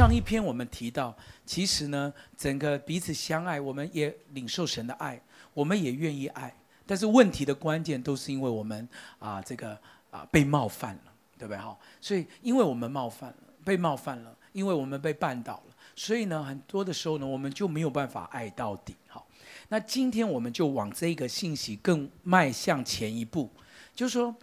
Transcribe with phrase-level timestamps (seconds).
[0.00, 1.14] 上一篇我们提到，
[1.44, 5.20] 其实呢，整个彼此相爱，我们也领受神的爱，
[5.52, 6.50] 我们也愿意爱。
[6.86, 9.78] 但是问题的关键都是因为我们啊，这个
[10.10, 11.76] 啊被冒犯了，对不对哈？
[12.00, 18.96] 所以因为我们冒犯了，被冒犯了，因为我们被绊倒了，所以呢，很多的时候呢，我们就没有办法爱到底。
[19.06, 19.26] 好，
[19.68, 23.50] 那今天我们就往这个信息更迈向前一步，
[23.94, 24.34] 就是说，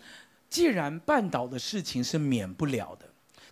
[0.51, 3.06] 既然绊倒的事情是免不了的，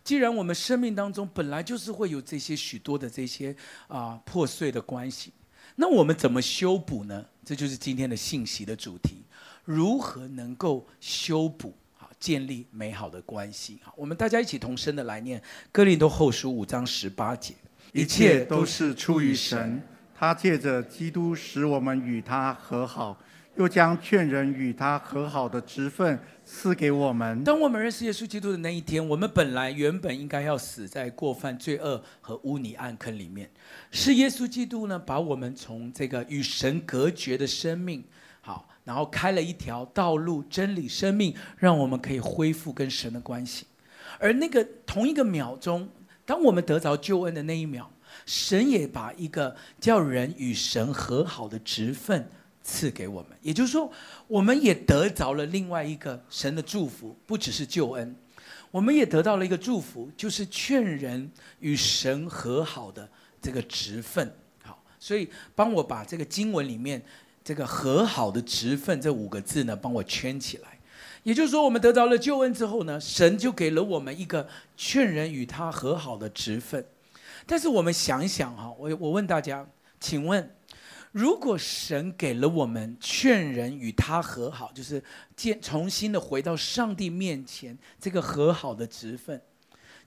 [0.05, 3.53] 既然我们生命当中本来就是会有这些许多的这些
[3.87, 5.33] 啊破碎的关系。
[5.75, 7.25] 那我们怎么修补呢？
[7.43, 9.23] 这就是今天的信息的主题：
[9.65, 13.79] 如何能够修补啊，建立美好的关系？
[13.81, 15.39] 好，我们大家一起同声的来念
[15.71, 17.55] 《哥林多后书》五章十八节：
[17.91, 19.81] 一切都是出于神，
[20.13, 23.17] 他借着基督使我们与他和好，
[23.57, 27.43] 又将劝人与他和好的职分赐给我们。
[27.43, 33.49] 当我们认识耶稣基督的那一天，我们本来原本应该要死在过犯、罪恶和污泥暗坑里面。
[33.89, 38.03] 是耶稣基督呢，把我们从这个与神隔绝的生命，
[38.41, 43.65] 好，然后开了一条道路，真理、生命，让我们可以恢复跟神的关系。
[44.19, 45.89] 而那个同一个秒钟，
[46.25, 47.91] 当我们得着救恩的那一秒，
[48.27, 52.29] 神也把一个叫人与神和好的职分
[52.65, 53.37] 赐给我们。
[53.41, 53.89] 也就是说，
[54.27, 58.15] 我们也得着了另外一个神的祝福，不只是救恩，
[58.71, 63.07] 我们也得到了一个祝福，就是劝人与神和好的。
[63.41, 66.99] 这个职分好，所以帮我把这个经文里面
[67.43, 70.79] 这个和好的职分这五个字呢，帮我圈起来。
[71.21, 76.83] 也就是说，我们得到了救恩之后呢，神就给了我们一个劝人与他和好的职分。
[77.45, 79.67] 但是我们想一想哈，我我问大家，
[79.99, 80.54] 请问，
[81.15, 85.01] 如果神给了我们劝人与他和好，就是
[85.33, 89.41] 建重新的回到上帝面前这个和好的职分？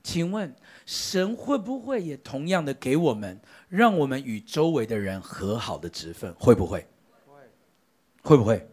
[0.03, 6.31] 请问神会不会也同样的给我们，让我们与周围的人和好的职分？
[6.35, 6.87] 会不会？
[8.21, 8.69] 会不会？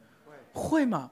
[0.52, 1.12] 会吗？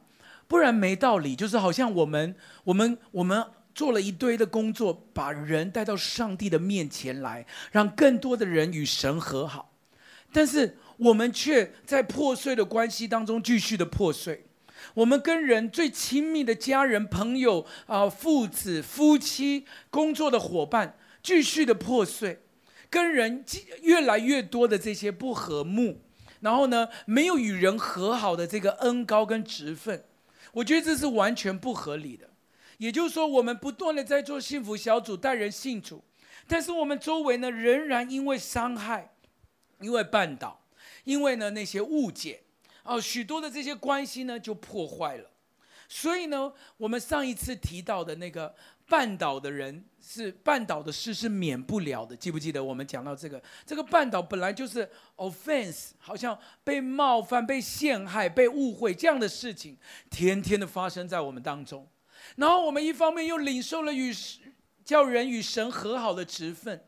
[0.49, 1.37] 不然没道理。
[1.37, 3.41] 就是好像我们、我们、我们
[3.73, 9.71] 做了一堆的工作，把人带到上帝的面前来，让更多的人与神和好，
[10.33, 14.45] 但是我们却在破碎的关系当中继续的破碎。
[14.93, 22.41] 我们跟人最亲密的家人、朋友啊、父子、夫妻、工作的伙伴，继续的破碎，
[22.89, 23.45] 跟人
[23.81, 26.01] 越来越多的这些不和睦，
[26.41, 30.03] 然后呢，没有与人和好的这个恩高跟职分，
[30.51, 32.29] 我觉得这是完全不合理的。
[32.77, 36.03] 也就是说，我们不断的在做幸福小组，带人信主，
[36.45, 39.13] 但是我们周围呢，仍然因为伤害，
[39.79, 40.62] 因为绊倒，
[41.03, 42.41] 因为呢那些误解。
[42.83, 45.29] 哦，许多的这些关系呢就破坏了，
[45.87, 48.53] 所以呢，我们上一次提到的那个
[48.89, 53.41] 绊倒的人是绊倒的事是免不了的，记不记得我们讲到这个？
[53.65, 59.77] 这个绊倒本来就是 offense，好像被冒犯、被陷害、被误会这样的事情，
[60.09, 61.87] 天天的发生在我们当中。
[62.35, 64.13] 然后我们一方面又领受了与
[64.83, 66.83] 叫人与神和好的职分。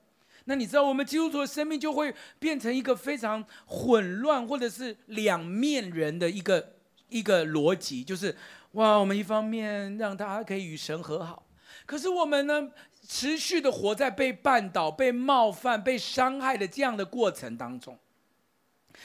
[0.48, 6.74] 那你知道，我们基督徒的生命就会变成一个非常混乱，或者是两面人的一个
[7.10, 8.36] 一个逻辑，就是
[8.74, 11.48] 哇，我们一方面让大家可以与神和好，
[11.88, 12.70] 可是我们呢，
[13.08, 17.98] 持续的活在被绊倒、被冒犯、被伤害的这样的过程当中，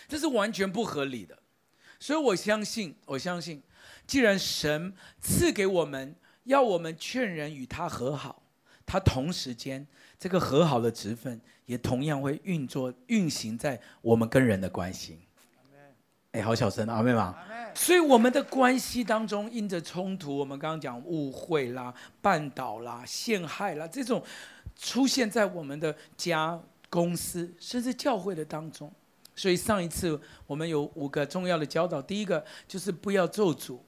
[0.07, 1.39] 这是完全不合理的。
[1.99, 3.62] 所以我相信，我相信，
[4.07, 6.15] 既然神赐给我们，
[6.45, 8.43] 要我们劝人与他和好，
[8.84, 9.87] 他同时间。
[10.20, 15.19] 这个和好的职分也同样会运作运行在我们跟人的关系。
[16.32, 17.34] 哎，好小声啊，阿妹嘛？
[17.75, 21.92] 所以我们的关系当中，因着冲突，我们刚刚讲误会啦、
[22.22, 24.22] 绊倒啦、陷害啦，这种
[24.76, 26.60] 出现在我们的家、
[26.91, 28.92] 公司，甚至教会的当中。
[29.34, 33.78] 所以上一次我们有五个重要的教导，第一个就是不要咒诅。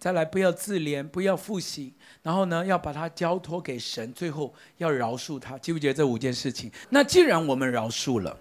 [0.00, 5.58] 再来，不要自怜，不要复习，然后呢，要把它交托给神，最后要饶恕他。
[5.58, 6.72] 记不记得这五件事情？
[6.88, 8.34] 那既然我们饶恕了，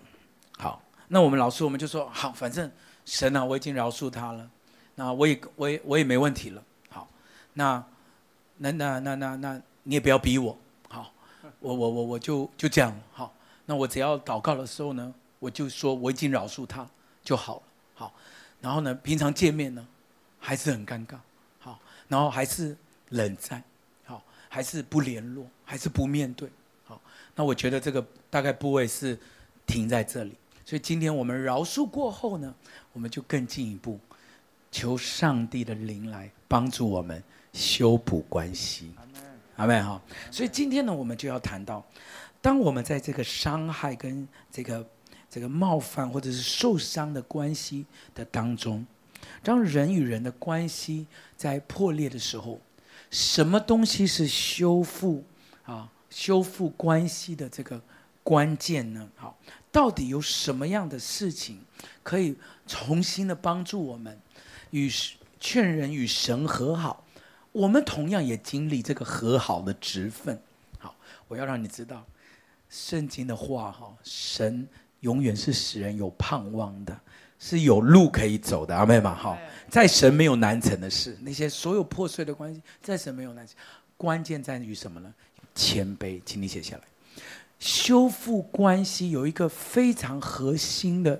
[0.57, 2.71] 好，那我们饶恕，我们就说好，反正
[3.03, 4.49] 神啊，我已经饶恕他了，
[4.95, 6.63] 那我也，我也，我也没问题了。
[6.89, 7.05] 好，
[7.53, 7.83] 那，
[8.59, 10.57] 那，那，那，那，那你也不要逼我，
[10.87, 11.11] 好，
[11.59, 13.35] 我，我，我，我就就这样，好，
[13.65, 16.87] 那我只要祷告的时候呢，我就说我已经饶恕他
[17.21, 17.61] 就好了，
[17.95, 18.13] 好，
[18.61, 19.85] 然后呢，平常见面呢，
[20.39, 21.17] 还是很尴尬。
[22.09, 22.75] 然后还是
[23.09, 23.63] 冷战，
[24.03, 26.49] 好，还是不联络，还是不面对，
[26.83, 26.99] 好，
[27.35, 29.17] 那我觉得这个大概不会是
[29.65, 30.35] 停在这里。
[30.65, 32.53] 所以今天我们饶恕过后呢，
[32.91, 33.97] 我们就更进一步，
[34.69, 37.23] 求上帝的灵来帮助我们
[37.53, 38.91] 修补关系。
[39.55, 40.01] 阿门，哈。
[40.31, 41.83] 所以今天呢，我们就要谈到，
[42.41, 44.87] 当我们在这个伤害跟这个
[45.29, 48.85] 这个冒犯或者是受伤的关系的当中，
[49.43, 52.59] 当人与人的关系在破裂的时候，
[53.09, 55.23] 什么东西是修复
[55.63, 57.81] 啊修复关系的这个
[58.23, 59.09] 关键呢？
[59.15, 59.37] 好，
[59.71, 61.59] 到底有什么样的事情
[62.03, 62.35] 可以
[62.67, 64.19] 重新的帮助我们
[64.71, 64.91] 与
[65.39, 67.05] 劝人与神和好？
[67.51, 70.39] 我们同样也经历这个和好的职分。
[70.77, 70.93] 好，
[71.27, 72.05] 我要让你知道。
[72.69, 74.67] 圣经的话，哈，神
[74.99, 76.99] 永远是使人有盼望的，
[77.39, 79.37] 是有路可以走的，阿们嘛，哈，
[79.69, 83.55] 在神没有难成的事，那些所有破碎的关系，在神没有难成，
[83.95, 85.13] 关键在于什么呢？
[85.55, 86.83] 谦卑，请你写下来。
[87.59, 91.19] 修复关系有一个非常核心的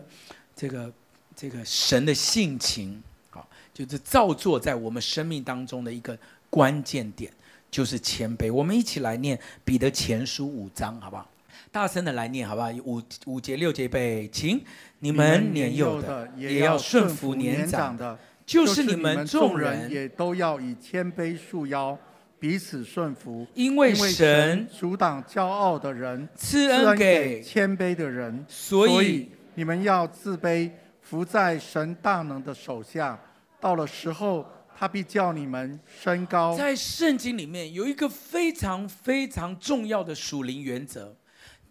[0.56, 0.94] 这个
[1.36, 6.18] 这个神的性情，好，就是造作在我们生命当中的一个
[6.50, 7.32] 关键点，
[7.72, 8.54] 就是谦卑。
[8.54, 11.30] 我们一起来念彼得前书五章，好不好？
[11.72, 12.70] 大声的来念，好不好？
[12.84, 14.60] 五五节六节背，请
[15.00, 21.96] 你们年幼的也要顺服年长的，就是你们众人也都要以谦卑束腰，
[22.40, 23.46] 彼此顺服。
[23.54, 28.44] 因为神阻挡骄傲的人，赐恩给谦卑的人。
[28.48, 30.72] 所以你们要自卑，
[31.02, 33.20] 伏在神大能的手下。
[33.60, 34.44] 到了时候，
[34.76, 36.58] 他必叫你们升高。
[36.58, 41.16] 在圣经里面有一个非常非常重要的属灵原则。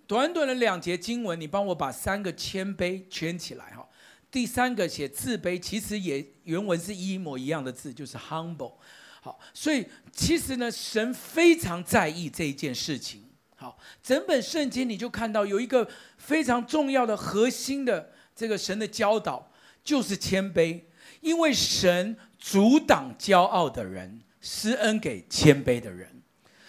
[0.09, 3.87] 短短的两节经文，你帮我把三个谦卑圈起来哈。
[4.31, 8.73] 第三个写自卑，其实也原文是一模一样的字，就是 humble。
[9.21, 13.23] 好，所以其实呢，神非常在意这一件事情。
[13.55, 19.53] 好，整本圣经你就看到有一个非常重要的核心的这个神的教导，
[19.85, 20.81] 就是谦卑，
[21.21, 26.23] 因为神阻挡骄傲的人，施恩给谦卑的人。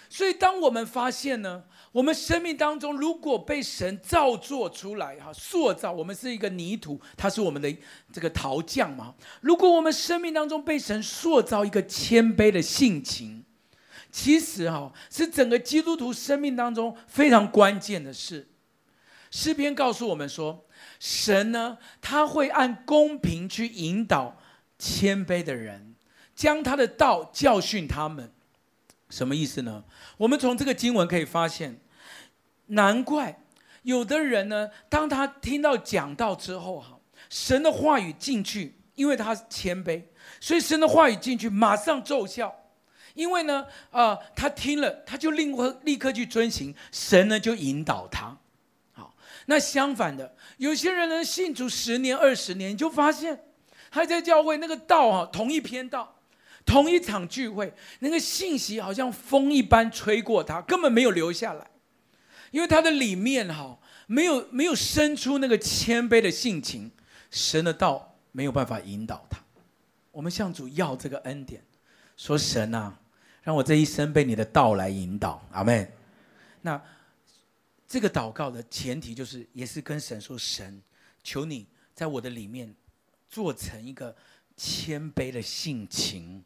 [0.10, 7.76] 所以当我们发现呢，我们生命当中，如果被神造作出来，哈，塑造我们是一个泥土，他是我们的
[8.14, 9.16] 这个陶匠嘛。
[9.42, 13.44] 如果我们生命当中被神塑造一个谦卑的性情，
[14.12, 18.48] 其实哈是整个基督徒生命当中非常关键的事。
[19.32, 20.66] 诗篇告诉我们说，
[21.00, 24.38] 神呢，他会按公平去引导
[24.78, 25.96] 谦卑的人，
[26.36, 28.32] 将他的道教训他们。
[29.10, 29.84] 什么意思呢？
[30.18, 31.80] 我们从这个经文可以发现，
[32.68, 33.42] 难怪
[33.82, 40.04] 有的人呢，当他听到讲道之后，哈，神的话语进去，因为他谦卑，
[40.40, 42.56] 所以神的话语进去马上奏效。
[43.16, 48.38] 因为呢，啊、呃，他听了，他就立刻立刻去遵行，神呢就引导他。
[48.94, 49.16] 好，
[49.48, 53.46] 那相反的，有些人呢信主十年二十年，就发现
[53.90, 56.19] 他在教会那个道啊，同一篇道。
[56.70, 61.68] 同一场聚会，那个信息好像风一般吹过他，根本没有留下来，
[62.52, 66.92] 因为他的里面哈没有没有生出那个谦卑的性情，
[67.32, 69.40] 神的道没有办法引导他。
[70.12, 71.66] 我们向主要这个恩典，
[72.16, 72.96] 说神啊，
[73.42, 75.92] 让我这一生被你的道来引导，阿门。
[76.62, 76.80] 那
[77.88, 80.80] 这个祷告的前提就是，也是跟神说，神，
[81.24, 82.72] 求你在我的里面
[83.28, 84.16] 做成一个
[84.56, 86.44] 谦卑的性情。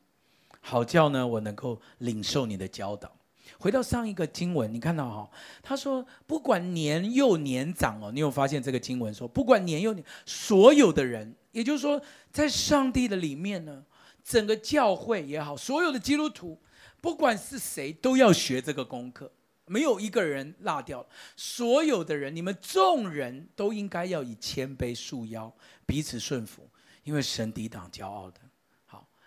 [0.66, 3.12] 好叫呢，我能够领受你的教导。
[3.60, 5.30] 回到上一个经文，你看到哈，
[5.62, 13.84] 他说不管年幼年长哦，你有发现这个经文说不管年幼年，所有的人，也就是说在上帝的里面呢，
[14.24, 16.58] 整个教会也好，所有的基督徒，
[17.02, 19.32] 不管是谁，都要学这个功课，
[19.66, 21.06] 没有一个人落掉。
[21.36, 25.54] 所有的人，你们众人都应该要以谦卑束腰，
[25.86, 26.70] 彼此顺服，
[27.04, 28.40] 因为神抵挡骄傲的。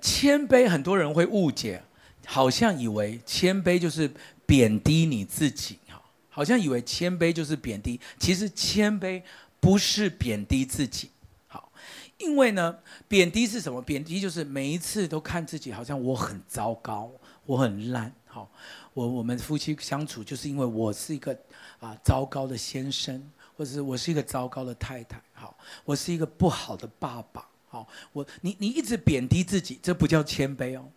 [0.06, 1.82] 谦卑，很多人会误解，
[2.24, 4.08] 好像以为谦卑就是
[4.46, 8.00] 贬低你自己，哈，好像以为谦卑就是贬低。
[8.16, 9.20] 其实谦卑
[9.58, 11.10] 不是贬低自己，
[11.48, 11.72] 好，
[12.18, 13.82] 因为呢，贬低是什么？
[13.82, 17.10] 贬低就是每一次都看自己好像我很糟糕，
[17.44, 18.48] 我很烂，好，
[18.94, 21.36] 我我们夫妻相处就是因为我是一个
[21.80, 23.20] 啊糟糕的先生，
[23.56, 27.44] 或者是我是一个糟糕的太太，好，我是一个不好的爸爸。
[27.68, 30.88] 好，我你你一直贬低自己，这不叫谦卑哦。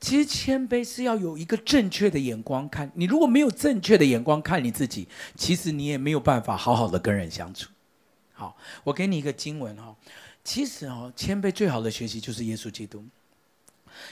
[0.00, 2.90] 其实谦卑是要有一个正确的眼光看。
[2.94, 5.06] 你如果没有正确的眼光看你自己，
[5.36, 7.70] 其实你也没有办法好好的跟人相处。
[8.32, 9.94] 好，我给你一个经文哈。
[10.42, 13.04] 其实哦，谦卑最好的学习就是耶稣基督。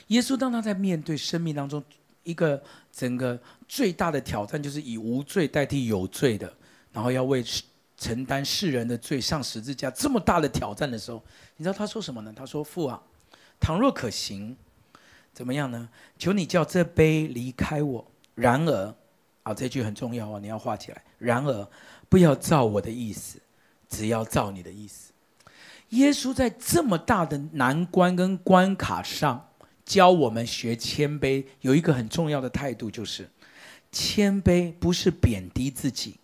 [0.08, 1.82] 耶稣当他在面对生命当中
[2.22, 6.52] 一个整个最大的挑战，就是以无罪代替有罪的，
[6.92, 7.42] 然后要为。
[7.96, 11.22] 承担世人的罪，上十字架这么大的挑战的时候，
[11.56, 12.32] 你知道他说什么呢？
[12.34, 13.00] 他说：“父啊，
[13.60, 14.56] 倘若可行，
[15.32, 15.88] 怎么样呢？
[16.18, 18.04] 求你叫这杯离开我。
[18.34, 18.94] 然而，
[19.44, 21.02] 啊，这句很重要哦，你要画起来。
[21.18, 21.68] 然而，
[22.08, 23.40] 不要照我的意思，
[23.88, 25.12] 只要照你的意思。
[25.90, 29.50] 耶稣在这么大的难关跟关卡上，
[29.84, 33.30] 教我们学谦卑，有一个很重要的态度，就是
[33.92, 36.16] 谦卑不是贬低自己，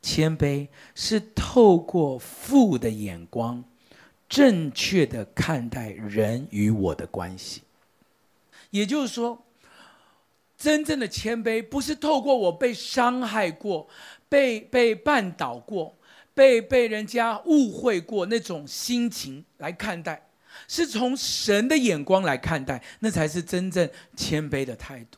[0.00, 3.62] 谦卑是透过父的眼光，
[4.28, 7.62] 正确的看待人与我的关系。
[8.70, 9.44] 也就是说，
[10.56, 13.88] 真正的谦卑不是透过我被伤害过、
[14.28, 15.94] 被被绊倒过。
[16.34, 20.28] 被被人家误会过那种心情来看待，
[20.68, 25.17] 是从神的眼光来看待，那才是真正谦卑的态度。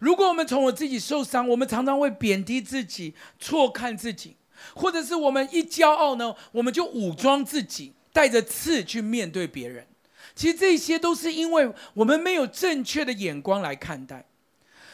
[0.00, 4.34] 如果我们从我自己受伤，我们常常会贬低自己、错看自己，
[4.74, 9.86] 或者是我们一骄傲呢，我们就武装自己，带着刺去面对别人。
[10.34, 14.24] 其实这些都是因为我们没有正确的眼光来看待。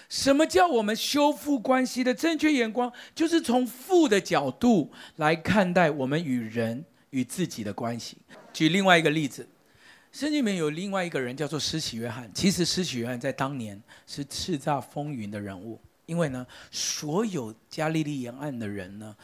[0.08, 2.92] 什么叫我们修复关系的正确眼光？
[3.14, 8.16] 就是从负的角度来看待我们与人与自己的关系。
[8.52, 9.48] 举另外一个例子，
[10.16, 12.32] 圣经里面有另外一个人叫做施洗约翰。
[12.32, 19.14] 其实施洗约翰在当年是叱咤风云的人物，因为呢，所有加利利沿岸的人呢，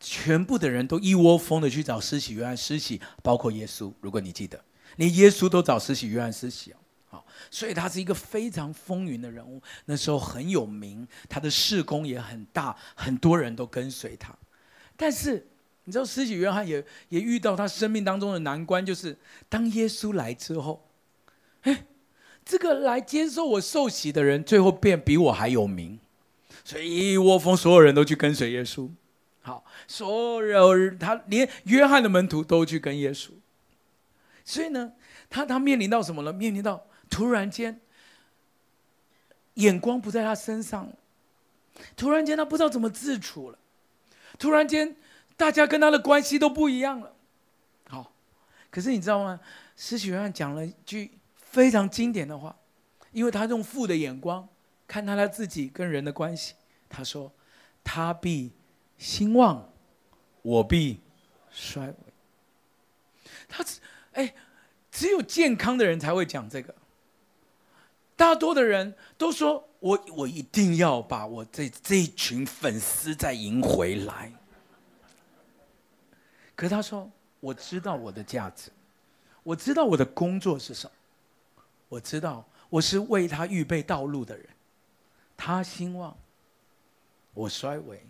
[0.00, 3.92] 全部的人都一窝蜂的去找施洗约翰施洗，包括耶稣。
[4.00, 4.58] 如果你记得，
[4.96, 6.74] 连耶稣都找施洗约翰施洗
[7.10, 14.34] 好，所以他是一个非常风云的人物，那时候很有名，他的事工也很大，很多人都跟随他。
[14.96, 15.46] 但是
[15.88, 19.16] 你知道，施洗约翰也也遇到他生命当中的难关，就是
[19.48, 20.86] 当耶稣来之后，
[21.62, 21.86] 哎，
[22.44, 25.98] 这个来接受我受洗的人，最后变比我还有名，
[26.62, 28.90] 所以一窝蜂所有人都去跟随耶稣。
[29.40, 33.30] 好，所有人他连约翰的门徒都去跟耶稣，
[34.44, 34.92] 所以呢，
[35.30, 36.30] 他他面临到什么呢？
[36.30, 36.84] 面临到。
[37.08, 37.80] 突然间，
[39.54, 40.92] 眼光不在他身上，
[41.96, 43.58] 突然间他不知道怎么自处了，
[44.38, 44.94] 突然间
[45.38, 47.14] 大家跟他的关系都不一样了。
[47.88, 48.12] 好，
[48.70, 49.40] 可是你知道吗？
[49.76, 52.54] 施洗约翰讲了一句非常经典的话，
[53.12, 54.46] 因为他用父的眼光
[54.88, 56.54] 看他他自己跟人的关系，
[56.88, 57.32] 他说
[57.84, 58.52] ：“他必
[58.98, 59.70] 兴旺，
[60.42, 61.00] 我必
[61.52, 61.94] 衰微。”
[63.48, 63.78] 他只
[64.14, 64.34] 哎，
[64.90, 66.74] 只有健康的人才会讲这个。
[68.16, 74.32] 大多的人都说我我一定要把我这这一群粉丝再赢回来。
[76.58, 78.72] 可是他说，我知道我的价值，
[79.44, 84.44] 我知道我的工作是什么，我知道我是为他预备道路的人。
[85.36, 86.16] 他兴旺，
[87.32, 88.04] 我衰微。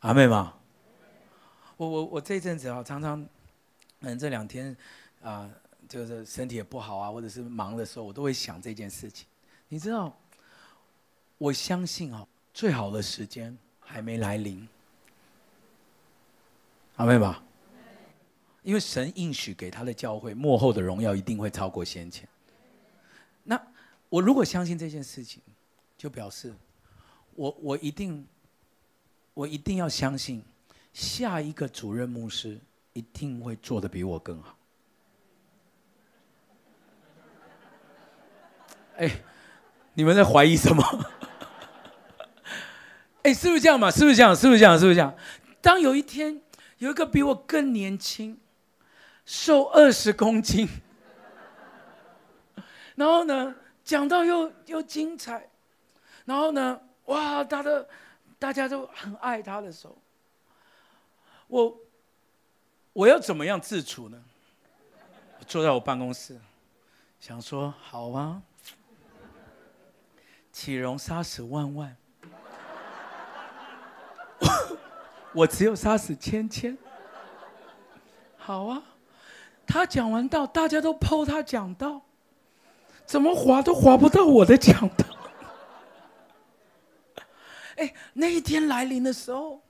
[0.00, 0.52] 阿妹吗？
[1.78, 3.26] 我我我这阵子啊，常常
[4.00, 4.76] 嗯这两天
[5.22, 5.50] 啊。
[5.88, 9.26] 就是身体也不好啊，或者是忙的时候，我都会想这件事情。
[9.68, 10.14] 你知道，
[11.38, 14.68] 我相信啊，最好的时间还没来临，
[16.98, 17.42] 阿妹吧？
[18.62, 22.28] 因为神应许给他的教会，幕后的荣耀一定会超过先前。
[23.44, 23.58] 那
[24.08, 25.40] 我如果相信这件事情，
[25.96, 26.52] 就表示
[27.36, 28.26] 我我一定
[29.32, 30.42] 我一定要相信，
[30.92, 32.58] 下一个主任牧师
[32.92, 34.58] 一定会做得比我更好。
[38.96, 39.22] 哎，
[39.94, 40.82] 你们在怀疑什么？
[43.22, 43.88] 哎，是不是这样嘛？
[43.88, 44.34] 是不是这样？
[44.34, 44.76] 是不是这样？
[44.76, 45.14] 是不是这样？
[45.60, 46.42] 当有一天
[46.78, 48.38] 有一个比我更年轻，
[49.24, 50.68] 瘦二十公斤，
[52.96, 53.54] 然后呢，
[53.84, 55.48] 讲到又又精彩，
[56.24, 57.88] 然后呢，哇，他的
[58.38, 59.98] 大家都很爱他的时候，
[61.48, 61.80] 我
[62.92, 64.22] 我要怎么样自处呢？
[65.46, 66.38] 坐在我办公室，
[67.20, 68.42] 想说好啊。
[70.50, 71.96] 岂容杀死万万？
[75.32, 76.76] 我只有杀死千千。
[78.36, 78.82] 好啊，
[79.66, 82.00] 他讲完道，大家都 po 他讲道，
[83.04, 85.04] 怎么划都划不到我的讲道。
[87.76, 89.60] 哎，那一天来临的时候，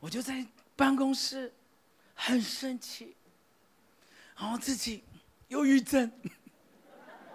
[0.00, 1.52] 我就在办公室
[2.14, 3.16] 很生气，
[4.36, 5.02] 然后自己
[5.48, 6.12] 忧郁症，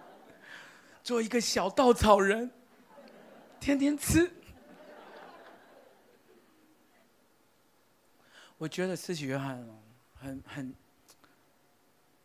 [1.04, 2.52] 做一个小稻草人。
[3.60, 4.32] 天天吃，
[8.66, 9.64] 我觉得施洗约翰
[10.16, 10.74] 很很，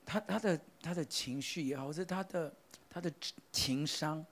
[0.07, 2.57] 他他的他的情绪也好，或者他的
[2.89, 3.13] 他的
[3.53, 4.25] 情商，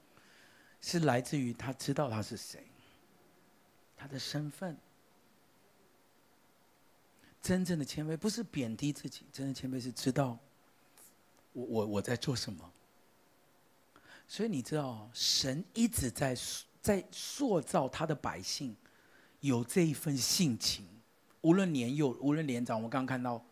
[0.80, 2.66] 是来自于他知道他是谁，
[3.94, 4.74] 他的身份。
[7.42, 10.38] 真正的谦卑不是贬低自己，真正谦卑是知道
[11.52, 12.72] 我我我在做什么。
[14.26, 16.34] 所以你知道，神一直在。
[16.80, 18.74] 在塑造他的百姓，
[19.40, 20.86] 有这一份性情。
[21.42, 23.44] 无论年幼，无论年长，我刚刚看到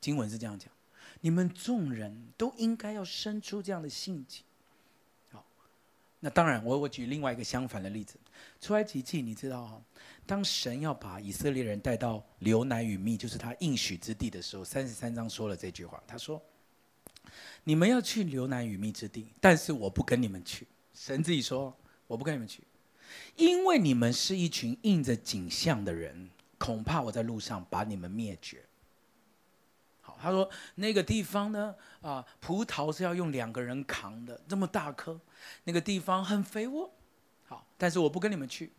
[0.00, 0.70] 经文是这样讲：
[1.20, 4.44] 你们众人都应该要生出这样的性情。
[5.30, 5.44] 好，
[6.20, 8.16] 那当然，我我举另外一个相反的例子，
[8.60, 9.82] 出埃及记，你知道哈，
[10.26, 16.40] 当神要把以色列人带到流奶与蜜，就是他应许之地的时候，三十三章说了这句话，他说
[17.64, 22.62] ：“你们要去流奶与蜜之地，但是我不跟你们去。”神自己说：“我不跟你们去，
[23.36, 26.30] 因为你们是一群印着景象的人。”
[26.64, 28.64] 恐怕我在路上把你们灭绝。
[30.00, 35.20] 好，他说那个地方呢，啊，葡萄是要用两个人扛的，这么大颗，
[35.64, 36.90] 那个地方很肥沃。
[37.44, 38.72] 好，但是我不跟你们去，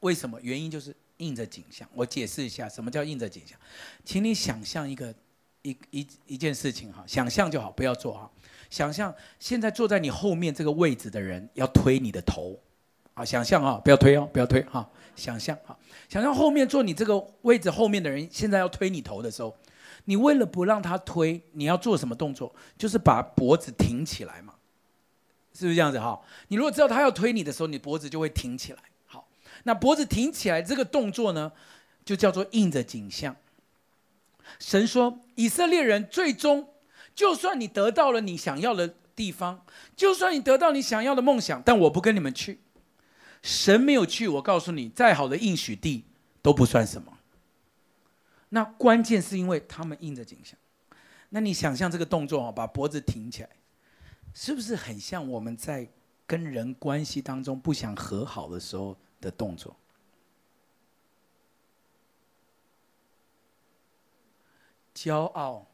[0.00, 0.38] 为什么？
[0.42, 1.88] 原因就是映着景象。
[1.94, 3.58] 我解释一下，什么叫映着景象？
[4.04, 5.14] 请你想象一个
[5.62, 8.30] 一一一件事情哈，想象就好，不要做哈。
[8.68, 12.60] 想象现在坐在你后面这个位置的人要推你的头。
[13.14, 14.88] 啊，想象啊，不要推哦，不要推哈。
[15.14, 15.76] 想象哈，
[16.08, 19.54] 想象后面坐你这个位置后面的人，现在要推你头的时候，
[20.06, 22.50] 你为了不让他推，你要做什么动作？
[22.78, 24.54] 就是把脖子挺起来嘛，
[25.52, 26.18] 是不是这样子哈？
[26.48, 28.78] 你如果知道他要推你的时候，你脖子就会挺起来。
[29.04, 29.28] 好，
[29.64, 31.52] 那脖子挺起来这个动作呢，
[32.06, 33.36] 就叫做印着景象。
[34.58, 36.66] 神说，以色列人最终，
[37.14, 39.62] 就算你得到了你想要的地方，
[39.94, 42.61] 就算你得到你想要的梦想，但我不跟你们去。
[43.42, 46.04] 神没有去，我告诉你，再好的应许地
[46.40, 47.18] 都不算什么。
[48.50, 50.56] 那关键是因为他们印着景象。
[51.30, 53.48] 那你想象这个动作啊，把脖子挺起来，
[54.34, 55.88] 是不是很像我们在
[56.26, 59.74] 跟人关系当中不想和好的时候的动作？
[64.94, 65.66] 骄傲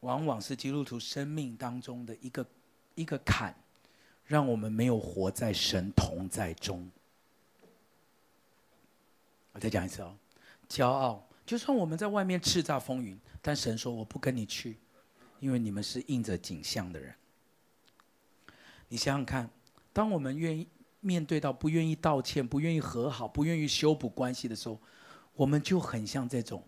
[0.00, 2.46] 往往是基督徒生命当中的一个
[2.94, 3.54] 一个坎，
[4.24, 6.90] 让我们没有活在神同在中。
[9.54, 10.12] 我再讲一次哦，
[10.68, 14.76] 骄傲，就算我们在外面叱咤风云，但神说我不跟你去，
[15.38, 17.14] 因为你们是印着景象的人。
[18.88, 19.48] 你想想看，
[19.92, 20.66] 当我们愿意
[20.98, 24.76] 面对到不愿意道歉、不愿意和好、不愿意修补关系的时候，
[25.34, 26.60] 我们就很像这种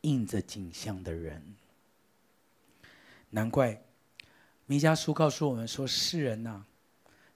[0.00, 1.54] 印着景象的人。
[3.28, 3.78] 难怪
[4.64, 6.66] 弥迦书告诉我们说：“世人呐、啊，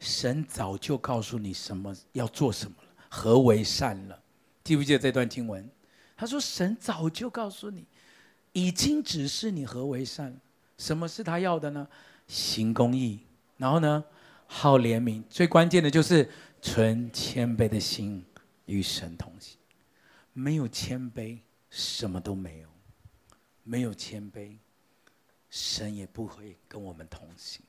[0.00, 4.22] 神早就告诉你什么要做什么了，何为善了。”
[4.66, 5.70] 记不记得这段经文？
[6.16, 7.84] 他说：“神早就告诉你，
[8.52, 10.36] 已经指示你何为善。
[10.76, 11.86] 什么是他要的呢？
[12.26, 13.20] 行公义，
[13.58, 14.04] 然后呢，
[14.48, 15.22] 好怜悯。
[15.30, 16.28] 最关键的就是
[16.60, 18.24] 存谦卑的心，
[18.64, 19.56] 与神同行。
[20.32, 21.38] 没有谦卑，
[21.70, 22.68] 什么都没有；
[23.62, 24.56] 没有谦卑，
[25.48, 27.62] 神也不会跟我们同行。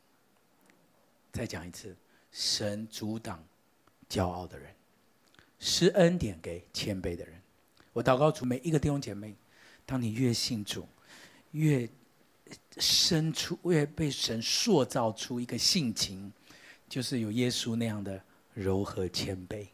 [1.31, 1.95] 再讲一次，
[2.31, 3.45] 神阻挡
[4.09, 4.73] 骄傲的人。”
[5.59, 7.41] 施恩典给谦卑的人。
[7.93, 9.35] 我祷告主每一个弟兄姐妹，
[9.85, 10.87] 当你越信主，
[11.51, 11.89] 越
[12.77, 16.31] 生出，越被神塑造出一个性情，
[16.87, 18.21] 就是有耶稣那样的
[18.53, 19.67] 柔和谦卑。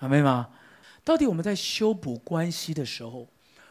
[0.00, 0.50] 阿们吗？
[1.02, 3.26] 到底我们在修补关系的时候，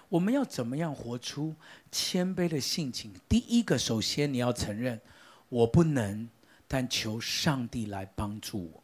[0.09, 1.55] 我们要怎么样活出
[1.91, 3.13] 谦卑的性情？
[3.29, 4.99] 第一个，首先你要承认，
[5.47, 6.27] 我不能，
[6.67, 8.78] 但求上帝来帮助我。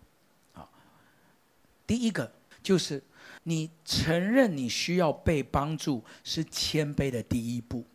[1.85, 2.31] 第一个
[2.63, 3.03] 就是
[3.43, 7.85] 你承认你需要被帮助，是谦卑的第一步。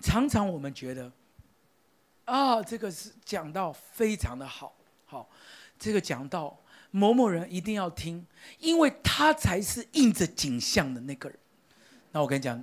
[0.00, 1.10] 常常我们觉得，
[2.24, 4.74] 啊，这个是讲到非常的好，
[5.06, 5.28] 好，
[5.78, 6.58] 这个讲到
[6.90, 8.26] 某某人一定要听，
[8.58, 11.38] 因为他才是印着景象的那个人。
[12.12, 12.62] 那我跟你讲，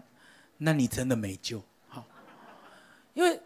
[0.58, 2.06] 那你真的没救，好，
[3.14, 3.40] 因为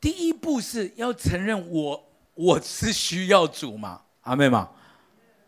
[0.00, 4.70] 第一步是要承认我我是需要主嘛，阿妹嘛？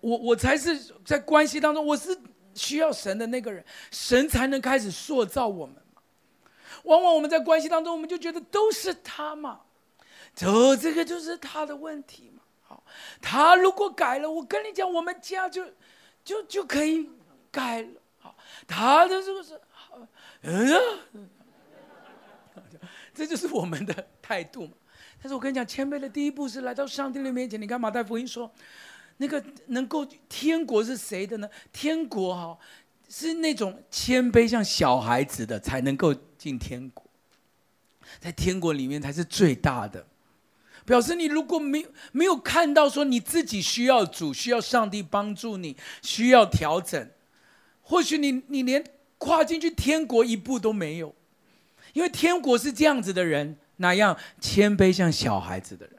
[0.05, 2.15] 我我才是在关系当中，我是
[2.55, 5.77] 需要神的那个人，神才能开始塑造我们。
[6.83, 9.63] 往往我们在关系当中，我们就觉得都是他嘛，
[10.35, 12.43] 这这个就是他的问题嘛。
[12.61, 12.85] 好，
[13.23, 15.65] 他如果改了，我跟你讲，我们家就
[16.23, 17.09] 就就可以
[17.51, 17.89] 改了。
[18.19, 18.37] 好，
[18.67, 20.07] 他的这个是好，
[20.43, 21.29] 嗯，
[23.15, 24.73] 这就是我们的态度嘛。
[25.23, 27.59] 但是我跟你讲，谦卑的第一步是来到上帝的面前。
[27.59, 28.53] 你看马太福音说。
[29.19, 31.49] 那个能够天国是谁的呢？
[31.73, 32.59] 天国哈
[33.09, 37.05] 是那种谦卑像小孩子的才能够进天国，
[38.19, 40.05] 在天国里面才是最大的。
[40.85, 47.09] 表示你如果没没有看到说你自己需要主，需要上帝帮助你，需要调整，
[47.83, 48.85] 或许你你连
[49.17, 51.15] 跨进去天国一步都没有，
[51.93, 55.97] 因为天国是这样子的人，哪样谦卑像小孩子的人，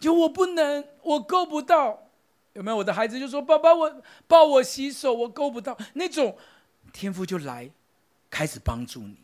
[0.00, 2.03] 就我不能，我够不到。
[2.54, 2.76] 有没有？
[2.76, 6.36] 我的孩子就说：“爸爸，我抱我洗手，我够不到。”那种
[6.92, 7.70] 天赋就来
[8.30, 9.16] 开始帮助你。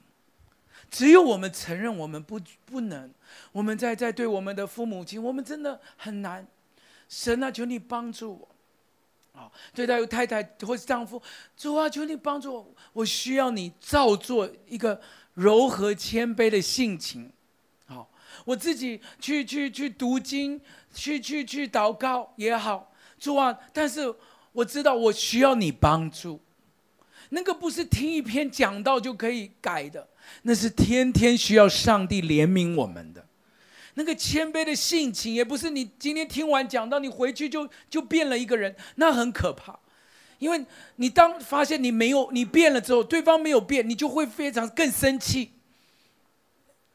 [0.91, 3.13] 只有我们承认我们不不能，
[3.53, 6.47] 我们在在对我们的父母亲，我们真的很难。
[7.09, 8.49] 神啊，求你帮助我。
[9.33, 11.23] 啊，对待有太太或是丈夫，
[11.57, 15.01] 主啊，求你帮助我，我需要你造作一个
[15.35, 17.33] 柔和谦卑的性情。
[17.87, 18.11] 好，
[18.45, 20.61] 我自己去去去读经，
[20.93, 22.90] 去去去祷告也好，
[23.21, 24.13] 主啊，但是
[24.51, 26.41] 我知道我需要你帮助。
[27.29, 30.09] 那个不是听一篇讲道就可以改的，
[30.43, 33.25] 那是天天需要上帝怜悯我们的。
[33.95, 39.79] 那个谦卑的性情，也不是你今天听完讲道，你回去就就变了一个人，那很可怕。
[40.39, 40.65] 因为
[40.97, 45.53] 你当发现你没有你变了之后，对方没有变，你就会非常更生气。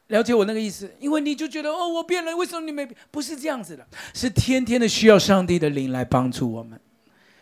[0.08, 0.92] 了解我那个意思？
[1.00, 2.96] 因为你就觉得哦，我变了，为什么你没变？
[3.10, 6.80] 不是这样子的，是天天的需要上帝的灵来帮助我们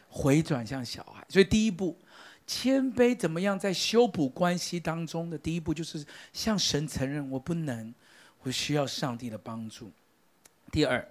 [0.08, 1.24] 回转向小孩。
[1.28, 1.98] 所以第一步。
[2.46, 3.58] 谦卑怎么样？
[3.58, 7.94] 在修补关系当中的第一步，就是向神承认我不能，
[8.42, 9.90] 我需要上帝的帮助。
[10.70, 11.08] 第二，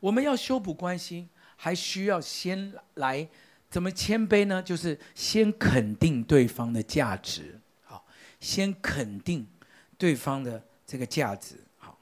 [0.00, 3.28] 我们要修补关系，还需要先来
[3.68, 4.62] 怎么谦卑呢？
[4.62, 7.60] 就是先肯定对方的价值。
[7.82, 8.02] 好，
[8.40, 9.46] 先肯定
[9.98, 11.56] 对方的这个价值。
[11.76, 11.98] 好，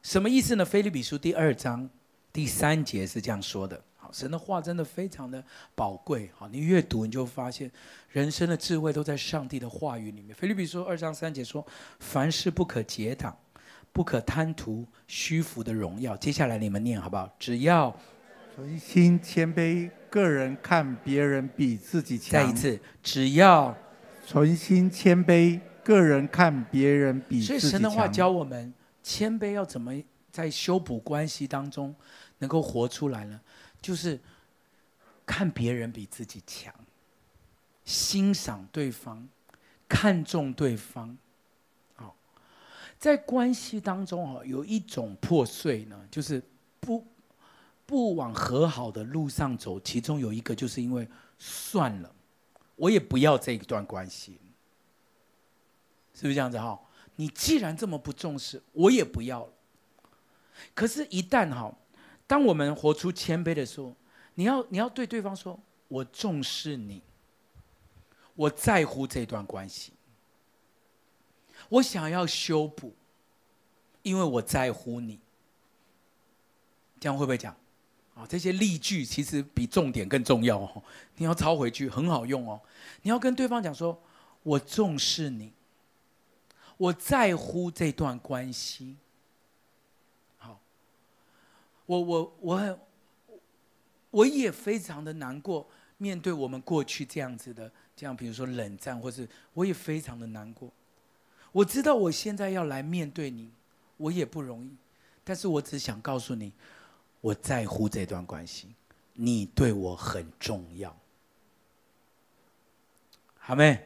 [0.00, 0.64] 什么意思呢？
[0.64, 1.90] 菲律比书第二章
[2.32, 3.82] 第三节是这样说的。
[3.96, 7.68] 好神的话真的非常的宝贵，好，你越读你就发现，
[8.10, 10.32] 人生的智慧都在上帝的话语里面。
[10.36, 11.66] 菲律比书二章三节说
[11.98, 13.36] ：“凡事不可结党，
[13.92, 17.28] 不可贪图虚浮的荣耀。”接下来你们念好不好？
[17.40, 17.92] 只要
[18.54, 22.30] 存心谦卑，个人看别人比自己强。
[22.30, 23.76] 再一次，只要
[24.24, 27.60] 存心谦卑，个人看别人比自己强。
[27.60, 29.92] 所以神的话教我们，谦卑要怎么
[30.30, 31.94] 在修补关系当中
[32.38, 33.40] 能够活出来呢？
[33.80, 34.18] 就是
[35.26, 36.72] 看别人比自己强，
[37.84, 39.28] 欣赏对方，
[39.88, 41.16] 看重对方。
[41.96, 42.16] 好，
[42.98, 46.42] 在关系当中哦，有一种破碎呢，就是
[46.80, 47.04] 不
[47.84, 49.80] 不往和好的路上走。
[49.80, 51.06] 其中有一个，就是因为
[51.38, 52.14] 算了，
[52.76, 54.38] 我也不要这一段关系，
[56.14, 56.78] 是不是这样子哈？
[57.16, 59.52] 你既然这么不重视，我也不要了。
[60.74, 61.74] 可是，一旦哈。
[62.24, 63.94] 当我们活出谦卑的时候，
[64.36, 67.02] 你要你要对对方说：“我重视你，
[68.34, 69.92] 我在乎这段关系，
[71.68, 72.94] 我想要修补，
[74.02, 75.20] 因为我在乎你。”
[76.98, 77.54] 这样会不会讲？
[78.14, 80.82] 啊，这些例句其实比重点更重要哦。
[81.16, 82.58] 你要抄回去，很好用哦。
[83.02, 84.00] 你要跟对方讲说
[84.42, 85.52] ：“我重视你，
[86.82, 88.96] 我在乎这段关系。”
[90.38, 90.58] 好
[91.86, 92.80] 我我我很，
[94.10, 95.64] 我也非常的难过，
[95.98, 100.68] 面对我们过去这样子的，这样比如说冷战，或是我也非常的难过。
[101.52, 103.52] 我知道我现在要来面对你，
[103.96, 104.74] 我也不容易，
[105.22, 106.52] 但是我只想告诉你，
[107.20, 108.74] 我在乎这段关系，
[109.12, 110.96] 你对我很重要，
[113.38, 113.78] 好没？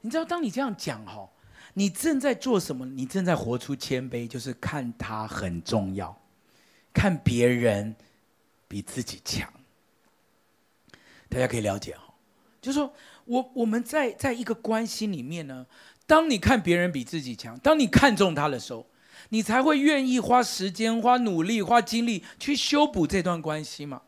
[0.00, 1.30] 你知道，当你这样讲哈，
[1.74, 2.84] 你正在做什么？
[2.86, 6.16] 你正在活出谦卑，就是看他很重要。
[6.92, 7.94] 看别人
[8.66, 9.48] 比自己强，
[11.28, 12.12] 大家可以了解哈，
[12.60, 12.92] 就是说
[13.26, 15.64] 我我们在在一个关系里面呢，
[16.04, 18.84] 当你看别人比自己强，当你看重他的时候，
[19.28, 24.02] 你才会愿意花时间、花努力、花精力去修补这段关系嘛。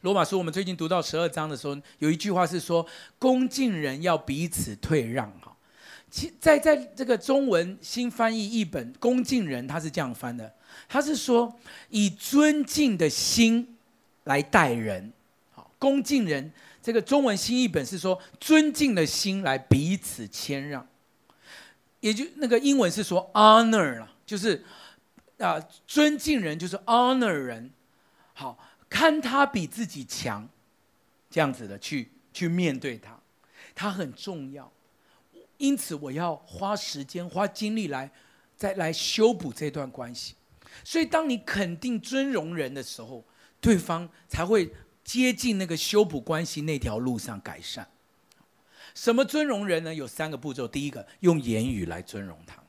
[0.00, 2.84] 罗马书我们最近读到十二章的时候，有一句话是说，
[3.20, 5.56] 恭敬人要彼此退让哈。
[6.10, 10.54] 其在在这个中文新翻译译本，恭敬人他是这样翻的。
[10.88, 11.54] 他是说，
[11.90, 13.76] 以尊敬的心
[14.24, 15.12] 来待人，
[15.52, 16.52] 好，恭敬人。
[16.80, 20.86] 这个中文新译本是说，尊敬的心来彼此谦让，
[22.00, 24.64] 也就那个英文是说 honor 了，就是
[25.38, 27.70] 啊，尊敬人就是 honor 人，
[28.32, 30.48] 好，看他比自己强，
[31.28, 33.18] 这样子的去去面对他，
[33.74, 34.70] 他很重要，
[35.58, 38.10] 因此我要花时间花精力来
[38.56, 40.34] 再来修补这段关系。
[40.84, 43.22] 所以，当你肯定尊荣人的时候，
[43.60, 44.72] 对方才会
[45.04, 47.88] 接近那个修补关系那条路上改善。
[48.94, 49.94] 什么尊荣人呢？
[49.94, 50.66] 有三个步骤。
[50.66, 52.62] 第一个，用言语来尊荣他。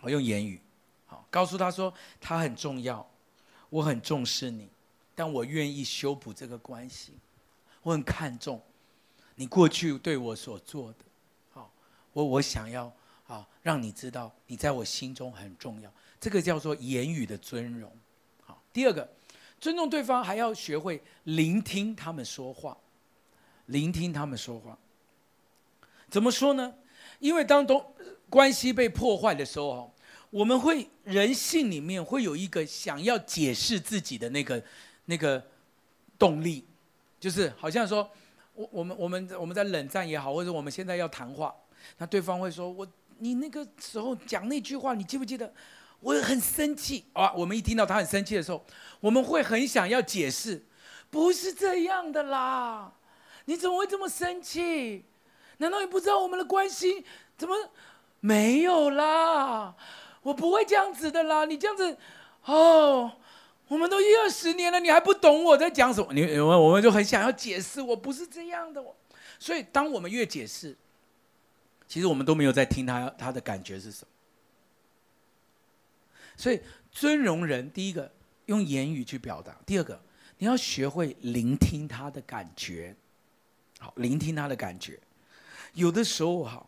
[0.00, 0.60] 我用言语，
[1.06, 3.08] 好，告诉他说他很重要，
[3.70, 4.68] 我很重视你，
[5.14, 7.12] 但我愿意修补这个关系。
[7.82, 8.60] 我很看重
[9.34, 10.98] 你过去对我所做的，
[12.12, 12.92] 我我想要
[13.26, 15.92] 啊，让你知道你在我心中很重要。
[16.20, 17.90] 这个叫做言语的尊荣，
[18.44, 18.62] 好。
[18.72, 19.08] 第二个，
[19.60, 22.76] 尊重对方，还要学会聆听他们说话，
[23.66, 24.78] 聆听他们说话。
[26.08, 26.74] 怎么说呢？
[27.18, 27.94] 因为当东
[28.28, 29.92] 关系被破坏的时候，
[30.30, 34.62] 我们会人性里面会有一个想要解释自己的那个
[35.06, 35.44] 那个
[36.18, 36.64] 动力，
[37.18, 38.08] 就是好像说，
[38.54, 41.54] 我我们我们我们在冷战也好，或者我们现在要谈话，
[41.98, 42.86] 那对方会说我。
[43.18, 45.54] 你那个时候讲那句话，你记不记得？
[46.00, 47.32] 我很生气啊！
[47.34, 48.64] 我们一听到他很生气的时候，
[48.98, 50.66] 我们会很想要解释，
[51.08, 52.92] 不是这样的啦！
[53.44, 55.04] 你怎么会这么生气？
[55.58, 57.04] 难道你不知道我们的关系
[57.38, 57.54] 怎么
[58.18, 59.76] 没有啦？
[60.22, 61.44] 我不会这样子的啦！
[61.44, 61.96] 你这样子，
[62.46, 63.12] 哦，
[63.68, 66.12] 我们都一二十年了，你还不懂我在讲什么？
[66.12, 68.82] 你我我们就很想要解释，我不是这样的。
[69.38, 70.76] 所以，当我们越解释，
[71.92, 74.08] 其实我们都没有在听他，他的感觉是什么。
[76.38, 76.58] 所以
[76.90, 78.10] 尊荣人，第一个
[78.46, 80.00] 用言语去表达，第二个
[80.38, 82.96] 你要学会聆听他的感觉。
[83.78, 84.98] 好，聆听他的感觉。
[85.74, 86.66] 有的时候哈，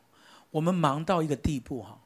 [0.50, 1.98] 我们忙到一个地步哈，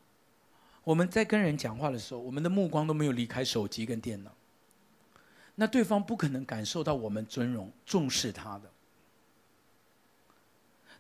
[0.85, 4.31] 我们在跟人讲话的时候，我们的目光都没有离开手机跟电脑。
[5.57, 8.71] 那对方不可能感受到我们尊荣重视他的。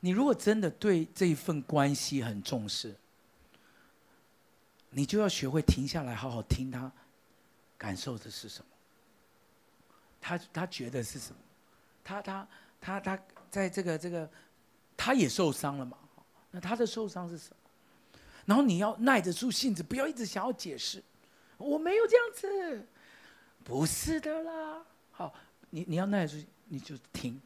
[0.00, 2.94] 你如果真的对这一份关系很重视，
[4.90, 6.90] 你就要学会停下来，好好听他
[7.76, 8.66] 感受的是什么，
[10.20, 11.36] 他他觉得是什么，
[12.04, 12.48] 他他
[12.80, 14.30] 他他在这个这个，
[14.96, 15.98] 他也受伤了嘛？
[16.50, 17.56] 那他的受伤是什么？
[18.46, 21.02] 然后你要耐得住性子，不要一直想要解释，
[21.58, 22.86] 我没有这样子，
[23.62, 24.82] 不是的啦。
[25.10, 25.34] 好，
[25.70, 27.38] 你你要耐得住，你就听。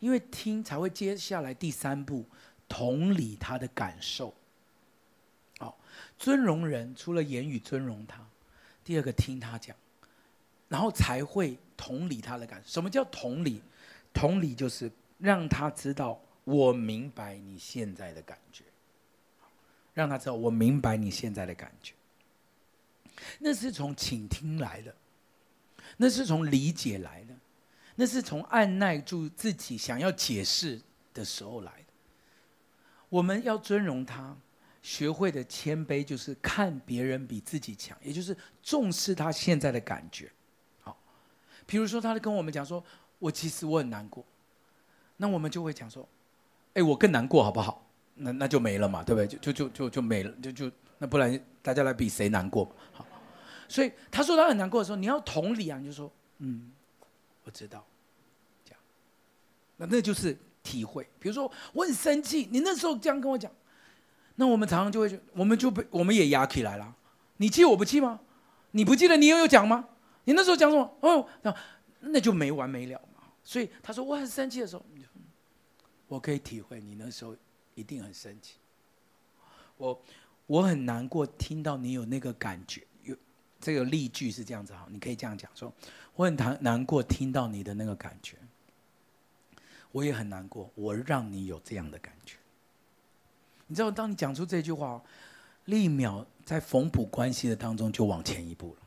[0.00, 2.26] 因为听才会接下来第三步，
[2.68, 4.34] 同理他的感受。
[5.58, 5.78] 好，
[6.18, 8.26] 尊荣人除了言语尊荣他，
[8.82, 9.76] 第二个听他讲，
[10.68, 12.68] 然后才会同理他的感受。
[12.68, 13.62] 什么叫同理？
[14.12, 18.64] 同理就是让他知道我明白你现在的感觉，
[19.94, 21.92] 让他知道我明白你现在的感觉。
[23.38, 24.94] 那是从倾听来的，
[25.98, 27.34] 那是从理解来的。
[27.96, 30.80] 那是从按耐住自己想要解释
[31.12, 31.92] 的时候来的。
[33.08, 34.36] 我们要尊荣他，
[34.82, 40.30] 学会的谦卑就是看别人比自己强，也就是重视他现在的感觉。
[40.82, 40.96] 好，
[41.66, 42.82] 比如说他跟我们讲说
[43.18, 44.24] ：“我其实我很难过。”
[45.18, 46.08] 那我们就会讲说
[46.74, 47.84] ：“哎，我更难过，好不好？”
[48.22, 49.26] 那那就没了嘛，对不对？
[49.26, 52.70] 就就就就就没了，就就那不然大家来比谁难过。
[52.92, 53.04] 好，
[53.66, 56.70] 所以他说他很难过的时候，你要同理啊，你就说：“嗯，
[57.44, 57.84] 我知道。”
[59.76, 61.08] 那那就是体会。
[61.18, 63.50] 比如说，我很生气，你那时候这样跟我讲，
[64.34, 66.94] 那我们常常就会，我们就被我们也压起来了。
[67.38, 68.20] 你气我不气吗？
[68.72, 69.88] 你不记得你又有讲吗？
[70.24, 70.98] 你那时候讲什么？
[71.00, 71.56] 哦，那
[72.00, 73.22] 那就没完没了嘛。
[73.42, 74.84] 所以他说我很生气的时候，
[76.08, 77.34] 我可以体会你那时候
[77.74, 78.56] 一定很生气。
[79.78, 80.02] 我
[80.46, 82.86] 我很难过，听到你有那个感觉。
[83.02, 83.16] 有
[83.58, 85.72] 这个例句是这样子哈，你可以这样讲说，
[86.20, 88.36] 我很难难过，听到你的那个感觉。
[89.90, 92.36] 我也很难过，我让你有这样的感觉。
[93.66, 95.02] 你知道，当你讲出这句话，
[95.64, 98.82] 立秒在缝补关系的当中就往前一步了。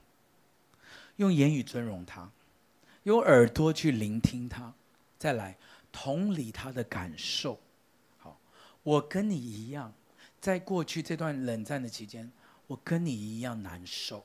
[1.15, 2.29] 用言语尊荣他，
[3.01, 4.71] 用耳朵去聆听他，
[5.17, 5.57] 再来
[5.91, 7.59] 同理他的感受。
[8.19, 8.39] 好，
[8.83, 9.91] 我跟你一样，
[10.39, 12.31] 在过去这段冷战的期间，
[12.67, 14.23] 我跟你一样难受。